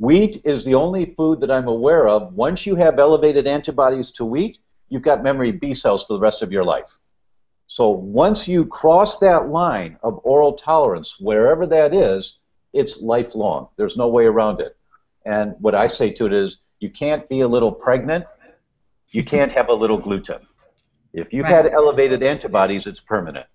Wheat 0.00 0.42
is 0.44 0.64
the 0.64 0.74
only 0.74 1.14
food 1.16 1.38
that 1.38 1.52
I'm 1.52 1.68
aware 1.68 2.08
of. 2.08 2.34
Once 2.34 2.66
you 2.66 2.74
have 2.74 2.98
elevated 2.98 3.46
antibodies 3.46 4.10
to 4.16 4.24
wheat, 4.24 4.58
you've 4.88 5.02
got 5.02 5.22
memory 5.22 5.52
B 5.52 5.72
cells 5.72 6.02
for 6.02 6.14
the 6.14 6.18
rest 6.18 6.42
of 6.42 6.50
your 6.50 6.64
life. 6.64 6.98
So 7.68 7.88
once 7.90 8.48
you 8.48 8.66
cross 8.66 9.20
that 9.20 9.50
line 9.50 9.98
of 10.02 10.20
oral 10.24 10.54
tolerance, 10.54 11.14
wherever 11.20 11.64
that 11.68 11.94
is, 11.94 12.38
it's 12.72 13.00
lifelong. 13.00 13.68
There's 13.76 13.96
no 13.96 14.08
way 14.08 14.24
around 14.24 14.58
it. 14.58 14.76
And 15.24 15.54
what 15.60 15.76
I 15.76 15.86
say 15.86 16.10
to 16.14 16.26
it 16.26 16.32
is, 16.32 16.58
you 16.80 16.90
can't 16.90 17.28
be 17.28 17.42
a 17.42 17.48
little 17.48 17.70
pregnant. 17.70 18.24
You 19.10 19.22
can't 19.22 19.52
have 19.52 19.68
a 19.68 19.72
little 19.72 19.98
gluten. 19.98 20.40
If 21.12 21.32
you've 21.32 21.44
right. 21.44 21.64
had 21.64 21.66
elevated 21.66 22.22
antibodies, 22.22 22.86
it's 22.86 23.00
permanent. 23.00 23.46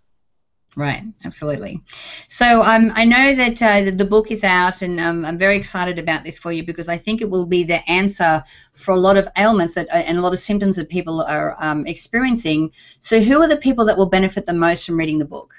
Right, 0.76 1.02
absolutely. 1.26 1.82
So 2.28 2.62
um, 2.62 2.92
I 2.94 3.04
know 3.04 3.34
that 3.34 3.64
uh, 3.64 3.90
the 3.90 4.06
book 4.06 4.30
is 4.30 4.44
out, 4.44 4.84
and 4.84 5.00
um, 5.00 5.26
I'm 5.26 5.38
very 5.38 5.58
excited 5.58 5.98
about 5.98 6.24
this 6.24 6.38
for 6.38 6.52
you 6.52 6.64
because 6.64 6.88
I 6.88 7.00
think 7.00 7.20
it 7.20 7.30
will 7.32 7.48
be 7.48 7.64
the 7.64 7.90
answer 7.90 8.44
for 8.74 8.94
a 8.94 9.00
lot 9.00 9.18
of 9.18 9.28
ailments 9.40 9.74
that 9.74 9.88
uh, 9.90 9.98
and 9.98 10.20
a 10.20 10.22
lot 10.22 10.34
of 10.34 10.40
symptoms 10.40 10.76
that 10.76 10.88
people 10.88 11.24
are 11.24 11.56
um, 11.60 11.88
experiencing. 11.88 12.72
So, 13.00 13.20
who 13.20 13.42
are 13.42 13.48
the 13.48 13.58
people 13.58 13.86
that 13.86 13.98
will 13.98 14.10
benefit 14.10 14.46
the 14.46 14.54
most 14.54 14.86
from 14.86 14.98
reading 14.98 15.18
the 15.18 15.26
book? 15.26 15.56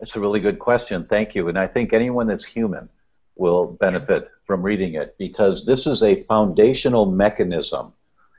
That's 0.00 0.16
a 0.16 0.20
really 0.20 0.40
good 0.40 0.58
question. 0.58 1.04
Thank 1.04 1.34
you. 1.34 1.48
And 1.48 1.58
I 1.58 1.66
think 1.66 1.92
anyone 1.92 2.26
that's 2.26 2.46
human 2.46 2.88
will 3.36 3.66
benefit 3.66 4.30
from 4.46 4.62
reading 4.62 4.94
it 4.94 5.16
because 5.18 5.66
this 5.66 5.86
is 5.86 6.02
a 6.02 6.22
foundational 6.22 7.04
mechanism 7.04 7.92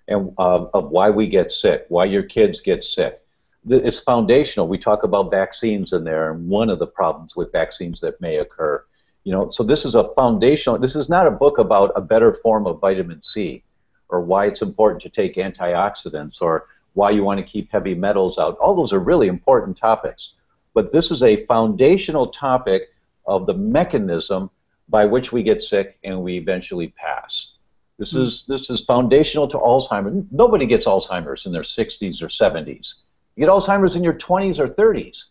and 0.08 0.34
uh, 0.38 0.66
of 0.74 0.90
why 0.90 1.10
we 1.10 1.28
get 1.28 1.52
sick, 1.52 1.86
why 1.90 2.06
your 2.06 2.24
kids 2.24 2.60
get 2.62 2.84
sick 2.84 3.22
it's 3.70 4.00
foundational. 4.00 4.68
We 4.68 4.78
talk 4.78 5.04
about 5.04 5.32
vaccines 5.32 5.94
in 5.94 6.04
there, 6.04 6.32
and 6.32 6.48
one 6.48 6.70
of 6.70 6.80
the 6.80 6.88
problems 6.88 7.36
with 7.36 7.52
vaccines 7.52 8.00
that 8.02 8.20
may 8.22 8.38
occur. 8.38 8.84
You 9.24 9.34
know, 9.34 9.50
so 9.50 9.64
this 9.64 9.86
is 9.86 9.96
a 9.96 10.14
foundational. 10.14 10.80
This 10.80 10.96
is 10.96 11.10
not 11.10 11.28
a 11.28 11.32
book 11.32 11.58
about 11.58 11.92
a 11.96 12.02
better 12.02 12.34
form 12.34 12.66
of 12.66 12.80
vitamin 12.80 13.22
C, 13.24 13.64
or 14.10 14.22
why 14.22 14.46
it's 14.46 14.62
important 14.62 15.02
to 15.04 15.10
take 15.10 15.36
antioxidants, 15.36 16.42
or 16.42 16.68
why 16.94 17.12
you 17.12 17.24
want 17.24 17.40
to 17.40 17.46
keep 17.46 17.72
heavy 17.72 17.94
metals 17.94 18.40
out. 18.40 18.58
All 18.60 18.76
those 18.76 18.94
are 18.94 19.00
really 19.00 19.28
important 19.28 19.78
topics, 19.78 20.34
but 20.74 20.94
this 20.94 21.12
is 21.12 21.24
a 21.24 21.46
foundational 21.46 22.28
topic 22.28 22.84
of 23.26 23.46
the 23.46 23.54
mechanism 23.54 24.50
by 24.90 25.04
which 25.04 25.34
we 25.34 25.44
get 25.44 25.62
sick 25.62 26.00
and 26.06 26.22
we 26.22 26.38
eventually 26.38 26.94
pass. 26.98 27.52
This 27.98 28.13
mm. 28.13 28.22
is 28.22 28.44
this 28.48 28.70
is 28.70 28.84
foundational 28.84 29.48
to 29.50 29.58
Alzheimer's. 29.58 30.25
Nobody 30.32 30.66
gets 30.66 30.86
Alzheimer's 30.86 31.46
in 31.46 31.51
their 31.51 31.63
60s 31.63 32.22
or 32.22 32.27
70s. 32.27 32.94
You 33.36 33.46
get 33.46 33.50
Alzheimer's 33.50 33.96
in 33.96 34.04
your 34.04 34.13
20s 34.13 34.60
or 34.60 34.68
30s. 34.68 35.24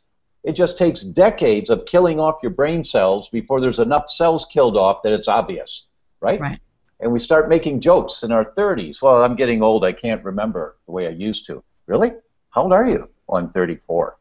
It 0.45 0.53
just 0.53 0.79
takes 0.79 1.01
decades 1.01 1.71
of 1.71 1.87
killing 1.87 2.21
off 2.21 2.37
your 2.43 2.53
brain 2.53 2.85
cells 2.85 3.29
before 3.29 3.61
there's 3.61 3.81
enough 3.81 4.09
cells 4.09 4.47
killed 4.53 4.77
off 4.77 5.03
that 5.03 5.13
it's 5.13 5.27
obvious, 5.27 5.87
right? 6.21 6.41
Right. 6.41 6.61
And 7.01 7.13
we 7.13 7.19
start 7.19 7.49
making 7.49 7.81
jokes 7.81 8.23
in 8.23 8.31
our 8.31 8.45
30s. 8.53 9.03
Well, 9.03 9.23
I'm 9.23 9.35
getting 9.35 9.63
old. 9.63 9.85
I 9.85 9.93
can't 9.93 10.25
remember 10.25 10.77
the 10.87 10.93
way 10.93 11.09
I 11.09 11.11
used 11.11 11.47
to. 11.47 11.63
Really? 11.87 12.13
How 12.51 12.63
old 12.63 12.73
are 12.73 12.89
you? 12.89 13.09
Well, 13.27 13.43
I'm 13.43 13.51
34. 13.51 14.17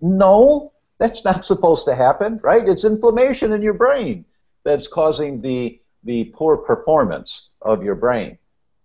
No, 0.00 0.72
that's 0.98 1.24
not 1.24 1.44
supposed 1.44 1.84
to 1.86 1.96
happen, 1.96 2.38
right? 2.42 2.68
It's 2.68 2.84
inflammation 2.84 3.52
in 3.52 3.62
your 3.62 3.74
brain 3.74 4.24
that's 4.64 4.86
causing 4.86 5.42
the 5.42 5.81
the 6.04 6.24
poor 6.34 6.56
performance 6.56 7.48
of 7.60 7.82
your 7.82 7.94
brain. 7.94 8.38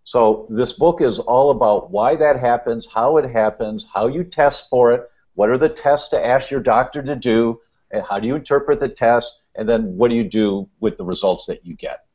So 0.03 0.47
this 0.49 0.73
book 0.73 1.01
is 1.01 1.19
all 1.19 1.51
about 1.51 1.91
why 1.91 2.15
that 2.15 2.39
happens, 2.39 2.87
how 2.87 3.17
it 3.17 3.29
happens, 3.29 3.85
how 3.93 4.07
you 4.07 4.23
test 4.23 4.67
for 4.69 4.93
it, 4.93 5.09
what 5.35 5.49
are 5.49 5.57
the 5.57 5.69
tests 5.69 6.09
to 6.09 6.25
ask 6.25 6.49
your 6.49 6.61
doctor 6.61 7.03
to 7.03 7.15
do, 7.15 7.59
and 7.91 8.03
how 8.09 8.19
do 8.19 8.27
you 8.27 8.35
interpret 8.35 8.79
the 8.79 8.89
test, 8.89 9.41
and 9.55 9.67
then 9.67 9.97
what 9.97 10.09
do 10.09 10.15
you 10.15 10.23
do 10.23 10.69
with 10.79 10.97
the 10.97 11.03
results 11.03 11.45
that 11.47 11.65
you 11.65 11.75
get. 11.75 12.05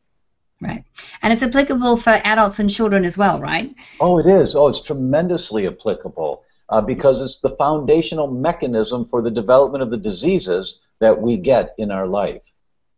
Right. 0.61 0.85
And 1.23 1.33
it's 1.33 1.43
applicable 1.43 1.97
for 1.97 2.21
adults 2.25 2.61
and 2.61 2.71
children 2.71 3.05
as 3.05 3.19
well, 3.19 3.41
right? 3.41 3.75
Oh, 4.01 4.19
it 4.19 4.27
is. 4.27 4.55
Oh, 4.55 4.69
it's 4.69 4.81
tremendously 4.81 5.67
applicable 5.67 6.45
uh, 6.69 6.81
because 6.81 7.21
it's 7.21 7.41
the 7.41 7.57
foundational 7.57 8.29
mechanism 8.29 9.07
for 9.11 9.21
the 9.23 9.31
development 9.31 9.83
of 9.83 9.91
the 9.91 9.97
diseases 9.97 10.79
that 11.01 11.21
we 11.21 11.37
get 11.37 11.75
in 11.79 11.91
our 11.91 12.07
life. 12.07 12.43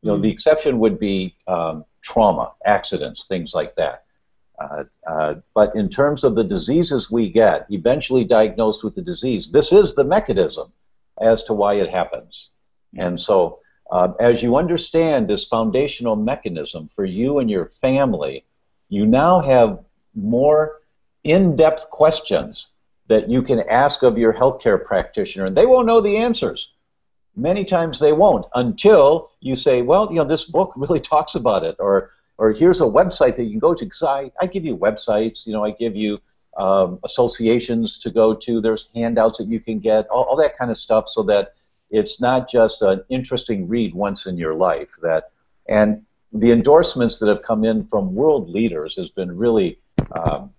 You 0.02 0.10
know, 0.10 0.18
mm. 0.18 0.22
the 0.22 0.30
exception 0.30 0.78
would 0.78 1.00
be 1.00 1.34
um, 1.48 1.84
trauma, 2.04 2.52
accidents, 2.66 3.24
things 3.24 3.54
like 3.54 3.74
that. 3.76 4.04
Uh, 4.60 4.84
uh, 5.08 5.34
but 5.54 5.74
in 5.74 5.88
terms 5.88 6.22
of 6.22 6.34
the 6.34 6.44
diseases 6.44 7.10
we 7.10 7.30
get, 7.30 7.66
eventually 7.70 8.24
diagnosed 8.24 8.84
with 8.84 8.94
the 8.94 9.02
disease, 9.02 9.50
this 9.50 9.72
is 9.72 9.94
the 9.94 10.04
mechanism 10.04 10.70
as 11.20 11.42
to 11.42 11.54
why 11.54 11.74
it 11.74 11.90
happens. 11.90 12.50
And 12.96 13.20
so, 13.20 13.58
uh, 13.90 14.12
as 14.20 14.42
you 14.42 14.56
understand 14.56 15.26
this 15.26 15.46
foundational 15.46 16.14
mechanism 16.14 16.88
for 16.94 17.04
you 17.04 17.38
and 17.38 17.50
your 17.50 17.70
family, 17.80 18.44
you 18.88 19.06
now 19.06 19.40
have 19.40 19.80
more 20.14 20.80
in 21.24 21.56
depth 21.56 21.90
questions 21.90 22.68
that 23.08 23.28
you 23.28 23.42
can 23.42 23.60
ask 23.68 24.02
of 24.02 24.16
your 24.16 24.32
healthcare 24.32 24.82
practitioner, 24.82 25.46
and 25.46 25.56
they 25.56 25.66
won't 25.66 25.86
know 25.86 26.00
the 26.00 26.16
answers. 26.16 26.68
Many 27.36 27.64
times 27.64 27.98
they 27.98 28.12
won't 28.12 28.46
until 28.54 29.30
you 29.40 29.56
say, 29.56 29.82
Well, 29.82 30.08
you 30.10 30.16
know, 30.16 30.24
this 30.24 30.44
book 30.44 30.72
really 30.76 31.00
talks 31.00 31.34
about 31.34 31.64
it, 31.64 31.76
or 31.78 32.10
or 32.38 32.52
here's 32.52 32.80
a 32.80 32.84
website 32.84 33.36
that 33.36 33.44
you 33.44 33.50
can 33.50 33.58
go 33.60 33.74
to 33.74 33.84
because 33.84 34.02
I, 34.02 34.30
I 34.40 34.46
give 34.46 34.64
you 34.64 34.76
websites, 34.76 35.46
you 35.46 35.52
know, 35.52 35.64
I 35.64 35.70
give 35.70 35.94
you 35.94 36.20
um, 36.56 36.98
associations 37.04 37.98
to 38.00 38.10
go 38.10 38.34
to. 38.34 38.60
There's 38.60 38.88
handouts 38.94 39.38
that 39.38 39.46
you 39.46 39.60
can 39.60 39.78
get, 39.78 40.06
all, 40.08 40.24
all, 40.24 40.36
that 40.36 40.58
kind 40.58 40.70
of 40.70 40.78
stuff, 40.78 41.08
so 41.08 41.22
that 41.24 41.54
it's 41.90 42.20
not 42.20 42.50
just 42.50 42.82
an 42.82 43.04
interesting 43.08 43.68
read 43.68 43.94
once 43.94 44.26
in 44.26 44.36
your 44.36 44.54
life. 44.54 44.90
That 45.02 45.30
and 45.68 46.02
the 46.32 46.50
endorsements 46.50 47.18
that 47.20 47.28
have 47.28 47.42
come 47.42 47.64
in 47.64 47.86
from 47.86 48.14
world 48.14 48.50
leaders 48.50 48.96
has 48.96 49.10
been 49.10 49.36
really 49.36 49.78
um, 50.12 50.52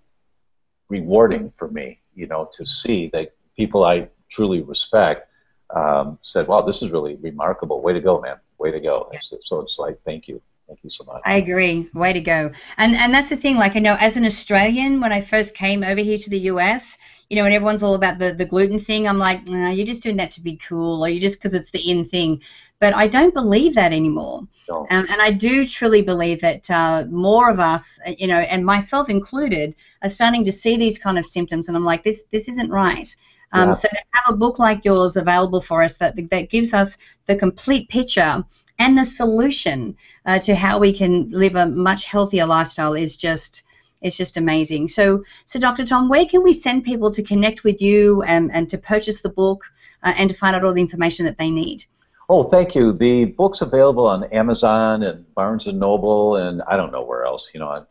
rewarding 0.88 1.52
for 1.58 1.68
me. 1.68 2.00
You 2.14 2.26
know, 2.26 2.50
to 2.54 2.66
see 2.66 3.10
that 3.12 3.34
people 3.56 3.84
I 3.84 4.08
truly 4.30 4.62
respect 4.62 5.28
um, 5.74 6.18
said, 6.22 6.46
"Wow, 6.48 6.62
this 6.62 6.82
is 6.82 6.90
really 6.90 7.16
remarkable. 7.16 7.80
Way 7.80 7.92
to 7.92 8.00
go, 8.00 8.20
man. 8.20 8.36
Way 8.58 8.70
to 8.70 8.80
go." 8.80 9.10
So 9.42 9.60
it's 9.60 9.78
like, 9.78 9.98
thank 10.04 10.28
you. 10.28 10.40
Thank 10.66 10.80
you 10.82 10.90
so 10.90 11.04
much. 11.04 11.22
I 11.24 11.36
agree. 11.36 11.88
Way 11.94 12.12
to 12.12 12.20
go. 12.20 12.50
And 12.76 12.94
and 12.94 13.14
that's 13.14 13.28
the 13.28 13.36
thing. 13.36 13.56
Like 13.56 13.76
I 13.76 13.78
know, 13.78 13.96
as 14.00 14.16
an 14.16 14.24
Australian, 14.24 15.00
when 15.00 15.12
I 15.12 15.20
first 15.20 15.54
came 15.54 15.84
over 15.84 16.00
here 16.00 16.18
to 16.18 16.30
the 16.30 16.40
US, 16.50 16.98
you 17.30 17.36
know, 17.36 17.44
and 17.44 17.54
everyone's 17.54 17.82
all 17.82 17.94
about 17.94 18.18
the 18.18 18.32
the 18.32 18.44
gluten 18.44 18.78
thing. 18.78 19.06
I'm 19.06 19.18
like, 19.18 19.46
nah, 19.46 19.70
you're 19.70 19.86
just 19.86 20.02
doing 20.02 20.16
that 20.16 20.32
to 20.32 20.40
be 20.40 20.56
cool, 20.56 21.04
or 21.04 21.08
you 21.08 21.20
just 21.20 21.38
because 21.38 21.54
it's 21.54 21.70
the 21.70 21.90
in 21.90 22.04
thing. 22.04 22.42
But 22.80 22.94
I 22.94 23.06
don't 23.06 23.32
believe 23.32 23.74
that 23.76 23.92
anymore. 23.92 24.46
No. 24.68 24.86
Um, 24.90 25.06
and 25.08 25.22
I 25.22 25.30
do 25.30 25.66
truly 25.66 26.02
believe 26.02 26.40
that 26.40 26.68
uh, 26.70 27.04
more 27.08 27.48
of 27.48 27.60
us, 27.60 27.98
uh, 28.06 28.12
you 28.18 28.26
know, 28.26 28.38
and 28.38 28.66
myself 28.66 29.08
included, 29.08 29.76
are 30.02 30.08
starting 30.08 30.44
to 30.44 30.52
see 30.52 30.76
these 30.76 30.98
kind 30.98 31.16
of 31.18 31.24
symptoms, 31.24 31.68
and 31.68 31.76
I'm 31.76 31.84
like, 31.84 32.02
this 32.02 32.24
this 32.32 32.48
isn't 32.48 32.70
right. 32.70 33.14
Um, 33.52 33.68
yeah. 33.68 33.72
So 33.74 33.88
to 33.88 34.02
have 34.10 34.34
a 34.34 34.36
book 34.36 34.58
like 34.58 34.84
yours 34.84 35.16
available 35.16 35.60
for 35.60 35.82
us 35.82 35.96
that 35.98 36.16
that 36.30 36.50
gives 36.50 36.74
us 36.74 36.96
the 37.26 37.36
complete 37.36 37.88
picture 37.88 38.44
and 38.78 38.96
the 38.98 39.04
solution 39.04 39.96
uh, 40.26 40.38
to 40.40 40.54
how 40.54 40.78
we 40.78 40.92
can 40.92 41.28
live 41.30 41.54
a 41.54 41.66
much 41.66 42.04
healthier 42.04 42.46
lifestyle 42.46 42.94
is 42.94 43.16
just 43.16 43.62
it's 44.02 44.16
just 44.16 44.36
amazing. 44.36 44.88
So, 44.88 45.24
so 45.46 45.58
Dr. 45.58 45.84
Tom, 45.84 46.08
where 46.08 46.26
can 46.26 46.42
we 46.42 46.52
send 46.52 46.84
people 46.84 47.10
to 47.10 47.22
connect 47.22 47.64
with 47.64 47.80
you 47.80 48.22
and, 48.22 48.52
and 48.52 48.68
to 48.70 48.78
purchase 48.78 49.22
the 49.22 49.30
book 49.30 49.64
uh, 50.02 50.12
and 50.16 50.28
to 50.28 50.36
find 50.36 50.54
out 50.54 50.64
all 50.64 50.74
the 50.74 50.82
information 50.82 51.24
that 51.24 51.38
they 51.38 51.50
need? 51.50 51.84
Oh, 52.28 52.44
thank 52.44 52.74
you. 52.74 52.92
The 52.92 53.26
book's 53.26 53.62
available 53.62 54.06
on 54.06 54.24
Amazon 54.24 55.04
and 55.04 55.32
Barnes 55.34 55.66
and 55.66 55.78
Noble, 55.78 56.36
and 56.36 56.60
I 56.68 56.76
don't 56.76 56.90
know 56.90 57.02
where 57.02 57.24
else. 57.24 57.48
You 57.54 57.60
know, 57.60 57.86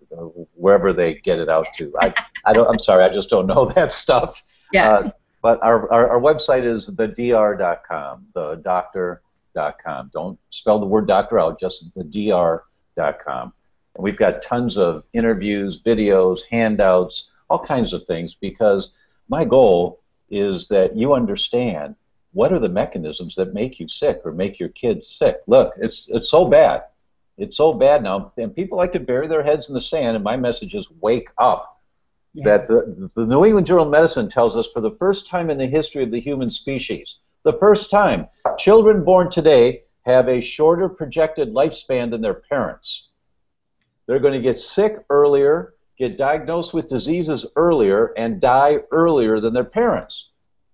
wherever 0.54 0.92
they 0.94 1.16
get 1.16 1.40
it 1.40 1.50
out 1.50 1.68
to. 1.78 1.94
I, 2.02 2.14
I 2.44 2.54
don't. 2.54 2.68
I'm 2.68 2.80
sorry, 2.80 3.06
I 3.06 3.14
just 3.14 3.30
don't 3.30 3.48
know 3.48 3.72
that 3.76 3.92
stuff. 3.92 4.44
Yeah. 4.74 4.90
Uh, 4.90 5.12
but 5.42 5.62
our, 5.62 5.92
our, 5.94 6.10
our 6.10 6.20
website 6.20 6.66
is 6.66 6.90
thedr.com, 6.90 8.26
the 8.34 8.56
doctor 8.64 9.22
dr.com. 9.56 10.12
Don't 10.14 10.38
spell 10.52 10.80
the 10.80 10.86
word 10.86 11.08
doctor 11.08 11.40
out, 11.40 11.60
just 11.60 11.86
the 11.96 12.04
dr.com. 12.04 13.54
And 13.96 14.04
we've 14.04 14.18
got 14.18 14.42
tons 14.42 14.78
of 14.78 15.04
interviews, 15.14 15.82
videos, 15.84 16.42
handouts, 16.50 17.30
all 17.50 17.64
kinds 17.64 17.94
of 17.94 18.06
things 18.06 18.36
because 18.36 18.92
my 19.30 19.46
goal 19.46 20.02
is 20.30 20.68
that 20.68 20.96
you 20.96 21.14
understand 21.14 21.96
what 22.34 22.52
are 22.52 22.60
the 22.60 22.70
mechanisms 22.70 23.36
that 23.36 23.54
make 23.54 23.80
you 23.80 23.88
sick 23.88 24.22
or 24.26 24.32
make 24.32 24.60
your 24.60 24.70
kids 24.70 25.08
sick. 25.08 25.38
Look, 25.48 25.74
it's 25.78 26.08
it's 26.10 26.30
so 26.30 26.46
bad. 26.46 26.84
It's 27.38 27.58
so 27.58 27.74
bad 27.74 28.04
now, 28.04 28.32
and 28.38 28.56
people 28.56 28.78
like 28.78 28.92
to 28.94 29.00
bury 29.00 29.28
their 29.28 29.44
heads 29.44 29.70
in 29.70 29.76
the 29.76 29.82
sand. 29.82 30.16
And 30.16 30.24
my 30.24 30.38
message 30.38 30.74
is 30.74 30.88
wake 31.02 31.30
up. 31.38 31.82
Yeah. 32.34 32.44
That 32.46 32.68
the, 32.68 33.10
the 33.16 33.26
New 33.26 33.46
England 33.46 33.68
Journal 33.68 33.86
of 33.86 33.92
Medicine 33.92 34.30
tells 34.30 34.58
us 34.58 34.68
for 34.74 34.82
the 34.82 34.96
first 35.00 35.28
time 35.28 35.50
in 35.50 35.58
the 35.58 35.68
history 35.68 36.04
of 36.04 36.12
the 36.12 36.20
human 36.20 36.52
species, 36.52 37.16
the 37.46 37.58
first 37.60 37.90
time. 37.90 38.28
Children 38.58 39.06
born 39.06 39.32
today 39.32 39.84
have 40.02 40.28
a 40.28 40.42
shorter 40.42 40.90
projected 40.90 41.54
lifespan 41.54 42.10
than 42.10 42.22
their 42.22 42.34
parents. 42.34 43.08
They're 44.08 44.20
going 44.20 44.34
to 44.34 44.42
get 44.42 44.60
sick 44.60 44.98
earlier, 45.10 45.76
get 45.98 46.18
diagnosed 46.18 46.74
with 46.74 46.90
diseases 46.90 47.46
earlier, 47.56 48.14
and 48.18 48.42
die 48.42 48.80
earlier 48.92 49.40
than 49.40 49.54
their 49.54 49.64
parents. 49.64 50.30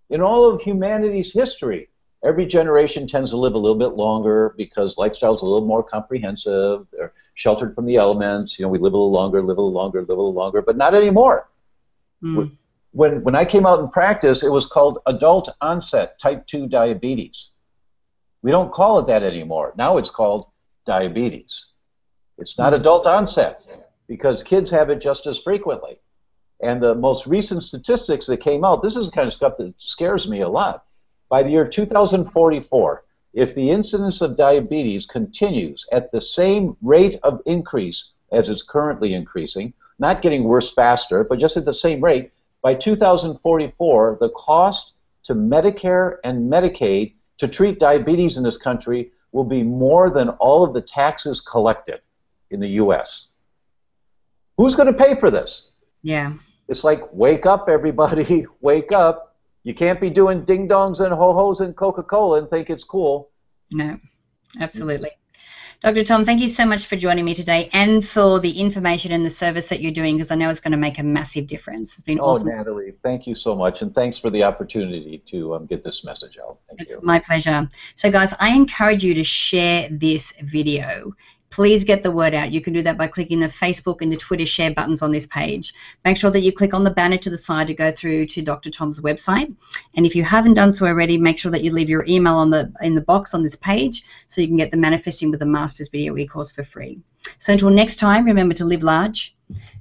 In 0.09 0.21
all 0.21 0.45
of 0.45 0.61
humanity's 0.61 1.31
history, 1.31 1.89
every 2.23 2.45
generation 2.45 3.07
tends 3.07 3.31
to 3.31 3.37
live 3.37 3.53
a 3.53 3.57
little 3.57 3.77
bit 3.77 3.95
longer 3.95 4.53
because 4.57 4.97
lifestyle's 4.97 5.39
is 5.39 5.43
a 5.43 5.45
little 5.45 5.67
more 5.67 5.83
comprehensive. 5.83 6.87
They're 6.91 7.13
sheltered 7.35 7.75
from 7.75 7.85
the 7.85 7.97
elements. 7.97 8.57
You 8.57 8.65
know, 8.65 8.69
we 8.69 8.79
live 8.79 8.93
a 8.93 8.97
little 8.97 9.11
longer, 9.11 9.41
live 9.41 9.57
a 9.57 9.61
little 9.61 9.73
longer, 9.73 9.99
live 10.01 10.09
a 10.09 10.13
little 10.13 10.33
longer, 10.33 10.61
but 10.61 10.77
not 10.77 10.95
anymore. 10.95 11.49
Mm. 12.23 12.57
When, 12.91 13.23
when 13.23 13.35
I 13.35 13.45
came 13.45 13.65
out 13.65 13.79
in 13.79 13.89
practice, 13.89 14.43
it 14.43 14.51
was 14.51 14.67
called 14.67 14.99
adult 15.07 15.49
onset 15.61 16.19
type 16.19 16.45
2 16.47 16.67
diabetes. 16.67 17.49
We 18.41 18.51
don't 18.51 18.71
call 18.71 18.99
it 18.99 19.07
that 19.07 19.23
anymore. 19.23 19.73
Now 19.77 19.97
it's 19.97 20.09
called 20.09 20.47
diabetes. 20.85 21.65
It's 22.37 22.57
not 22.57 22.73
adult 22.73 23.07
onset 23.07 23.59
because 24.07 24.43
kids 24.43 24.69
have 24.71 24.89
it 24.89 24.99
just 24.99 25.27
as 25.27 25.39
frequently. 25.39 25.99
And 26.61 26.81
the 26.81 26.95
most 26.95 27.25
recent 27.25 27.63
statistics 27.63 28.27
that 28.27 28.37
came 28.37 28.63
out, 28.63 28.83
this 28.83 28.95
is 28.95 29.07
the 29.07 29.15
kind 29.15 29.27
of 29.27 29.33
stuff 29.33 29.57
that 29.57 29.73
scares 29.77 30.27
me 30.27 30.41
a 30.41 30.49
lot. 30.49 30.85
By 31.29 31.43
the 31.43 31.49
year 31.49 31.67
2044, 31.67 33.03
if 33.33 33.55
the 33.55 33.69
incidence 33.69 34.21
of 34.21 34.35
diabetes 34.35 35.05
continues 35.05 35.85
at 35.91 36.11
the 36.11 36.19
same 36.19 36.75
rate 36.81 37.19
of 37.23 37.41
increase 37.45 38.11
as 38.31 38.49
it's 38.49 38.63
currently 38.63 39.13
increasing, 39.13 39.73
not 39.99 40.21
getting 40.21 40.43
worse 40.43 40.71
faster, 40.71 41.23
but 41.23 41.39
just 41.39 41.57
at 41.57 41.65
the 41.65 41.73
same 41.73 42.03
rate, 42.03 42.31
by 42.61 42.75
2044, 42.75 44.17
the 44.19 44.29
cost 44.29 44.93
to 45.23 45.33
Medicare 45.33 46.17
and 46.23 46.51
Medicaid 46.51 47.15
to 47.37 47.47
treat 47.47 47.79
diabetes 47.79 48.37
in 48.37 48.43
this 48.43 48.57
country 48.57 49.11
will 49.31 49.43
be 49.43 49.63
more 49.63 50.09
than 50.09 50.29
all 50.29 50.63
of 50.63 50.73
the 50.73 50.81
taxes 50.81 51.41
collected 51.41 52.01
in 52.51 52.59
the 52.59 52.67
U.S. 52.69 53.27
Who's 54.57 54.75
going 54.75 54.87
to 54.87 54.93
pay 54.93 55.15
for 55.19 55.31
this? 55.31 55.69
Yeah. 56.03 56.33
It's 56.67 56.83
like, 56.83 57.01
wake 57.11 57.45
up, 57.45 57.67
everybody, 57.69 58.45
wake 58.61 58.91
up. 58.91 59.35
You 59.63 59.73
can't 59.73 60.01
be 60.01 60.09
doing 60.09 60.43
ding 60.43 60.67
dongs 60.67 60.99
and 60.99 61.13
ho 61.13 61.33
hos 61.33 61.59
and 61.59 61.75
Coca 61.75 62.03
Cola 62.03 62.39
and 62.39 62.49
think 62.49 62.69
it's 62.69 62.83
cool. 62.83 63.29
No, 63.71 63.97
absolutely. 64.59 65.11
Dr. 65.81 66.03
Tom, 66.03 66.25
thank 66.25 66.39
you 66.39 66.47
so 66.47 66.63
much 66.63 66.85
for 66.85 66.95
joining 66.95 67.25
me 67.25 67.33
today 67.33 67.67
and 67.73 68.07
for 68.07 68.39
the 68.39 68.51
information 68.51 69.11
and 69.11 69.25
the 69.25 69.31
service 69.31 69.67
that 69.69 69.81
you're 69.81 69.91
doing 69.91 70.15
because 70.15 70.29
I 70.29 70.35
know 70.35 70.47
it's 70.47 70.59
going 70.59 70.73
to 70.73 70.77
make 70.77 70.99
a 70.99 71.03
massive 71.03 71.47
difference. 71.47 71.93
It's 71.93 72.03
been 72.03 72.19
oh, 72.19 72.25
awesome. 72.25 72.49
Natalie, 72.49 72.93
thank 73.01 73.25
you 73.25 73.33
so 73.33 73.55
much, 73.55 73.81
and 73.81 73.93
thanks 73.95 74.19
for 74.19 74.29
the 74.29 74.43
opportunity 74.43 75.23
to 75.31 75.55
um, 75.55 75.65
get 75.65 75.83
this 75.83 76.03
message 76.03 76.37
out. 76.37 76.59
Thank 76.67 76.81
it's 76.81 76.91
you. 76.91 76.99
my 77.01 77.17
pleasure. 77.17 77.67
So, 77.95 78.11
guys, 78.11 78.31
I 78.39 78.49
encourage 78.49 79.03
you 79.03 79.15
to 79.15 79.23
share 79.23 79.89
this 79.89 80.33
video 80.43 81.15
please 81.51 81.83
get 81.83 82.01
the 82.01 82.09
word 82.09 82.33
out. 82.33 82.51
You 82.51 82.61
can 82.61 82.73
do 82.73 82.81
that 82.81 82.97
by 82.97 83.07
clicking 83.07 83.39
the 83.39 83.47
Facebook 83.47 84.01
and 84.01 84.11
the 84.11 84.17
Twitter 84.17 84.45
share 84.45 84.73
buttons 84.73 85.01
on 85.01 85.11
this 85.11 85.27
page. 85.27 85.73
Make 86.03 86.17
sure 86.17 86.31
that 86.31 86.41
you 86.41 86.51
click 86.51 86.73
on 86.73 86.83
the 86.83 86.91
banner 86.91 87.17
to 87.17 87.29
the 87.29 87.37
side 87.37 87.67
to 87.67 87.73
go 87.73 87.91
through 87.91 88.27
to 88.27 88.41
Dr. 88.41 88.71
Tom's 88.71 89.01
website. 89.01 89.53
And 89.95 90.05
if 90.05 90.15
you 90.15 90.23
haven't 90.23 90.55
done 90.55 90.71
so 90.71 90.87
already, 90.87 91.17
make 91.17 91.37
sure 91.37 91.51
that 91.51 91.63
you 91.63 91.71
leave 91.71 91.89
your 91.89 92.05
email 92.07 92.35
on 92.35 92.49
the 92.49 92.71
in 92.81 92.95
the 92.95 93.01
box 93.01 93.33
on 93.33 93.43
this 93.43 93.57
page 93.57 94.03
so 94.27 94.41
you 94.41 94.47
can 94.47 94.57
get 94.57 94.71
the 94.71 94.77
Manifesting 94.77 95.29
with 95.29 95.41
the 95.41 95.45
Masters 95.45 95.89
video 95.89 96.17
e-course 96.17 96.51
for 96.51 96.63
free. 96.63 96.99
So 97.37 97.51
until 97.51 97.69
next 97.69 97.97
time, 97.97 98.25
remember 98.25 98.55
to 98.55 98.65
live 98.65 98.81
large, 98.81 99.35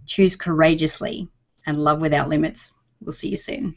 choose 0.07 0.37
courageously, 0.37 1.29
and 1.67 1.79
love 1.79 2.01
without 2.01 2.29
limits. 2.29 2.75
We'll 3.01 3.13
see 3.13 3.29
you 3.29 3.37
soon. 3.37 3.77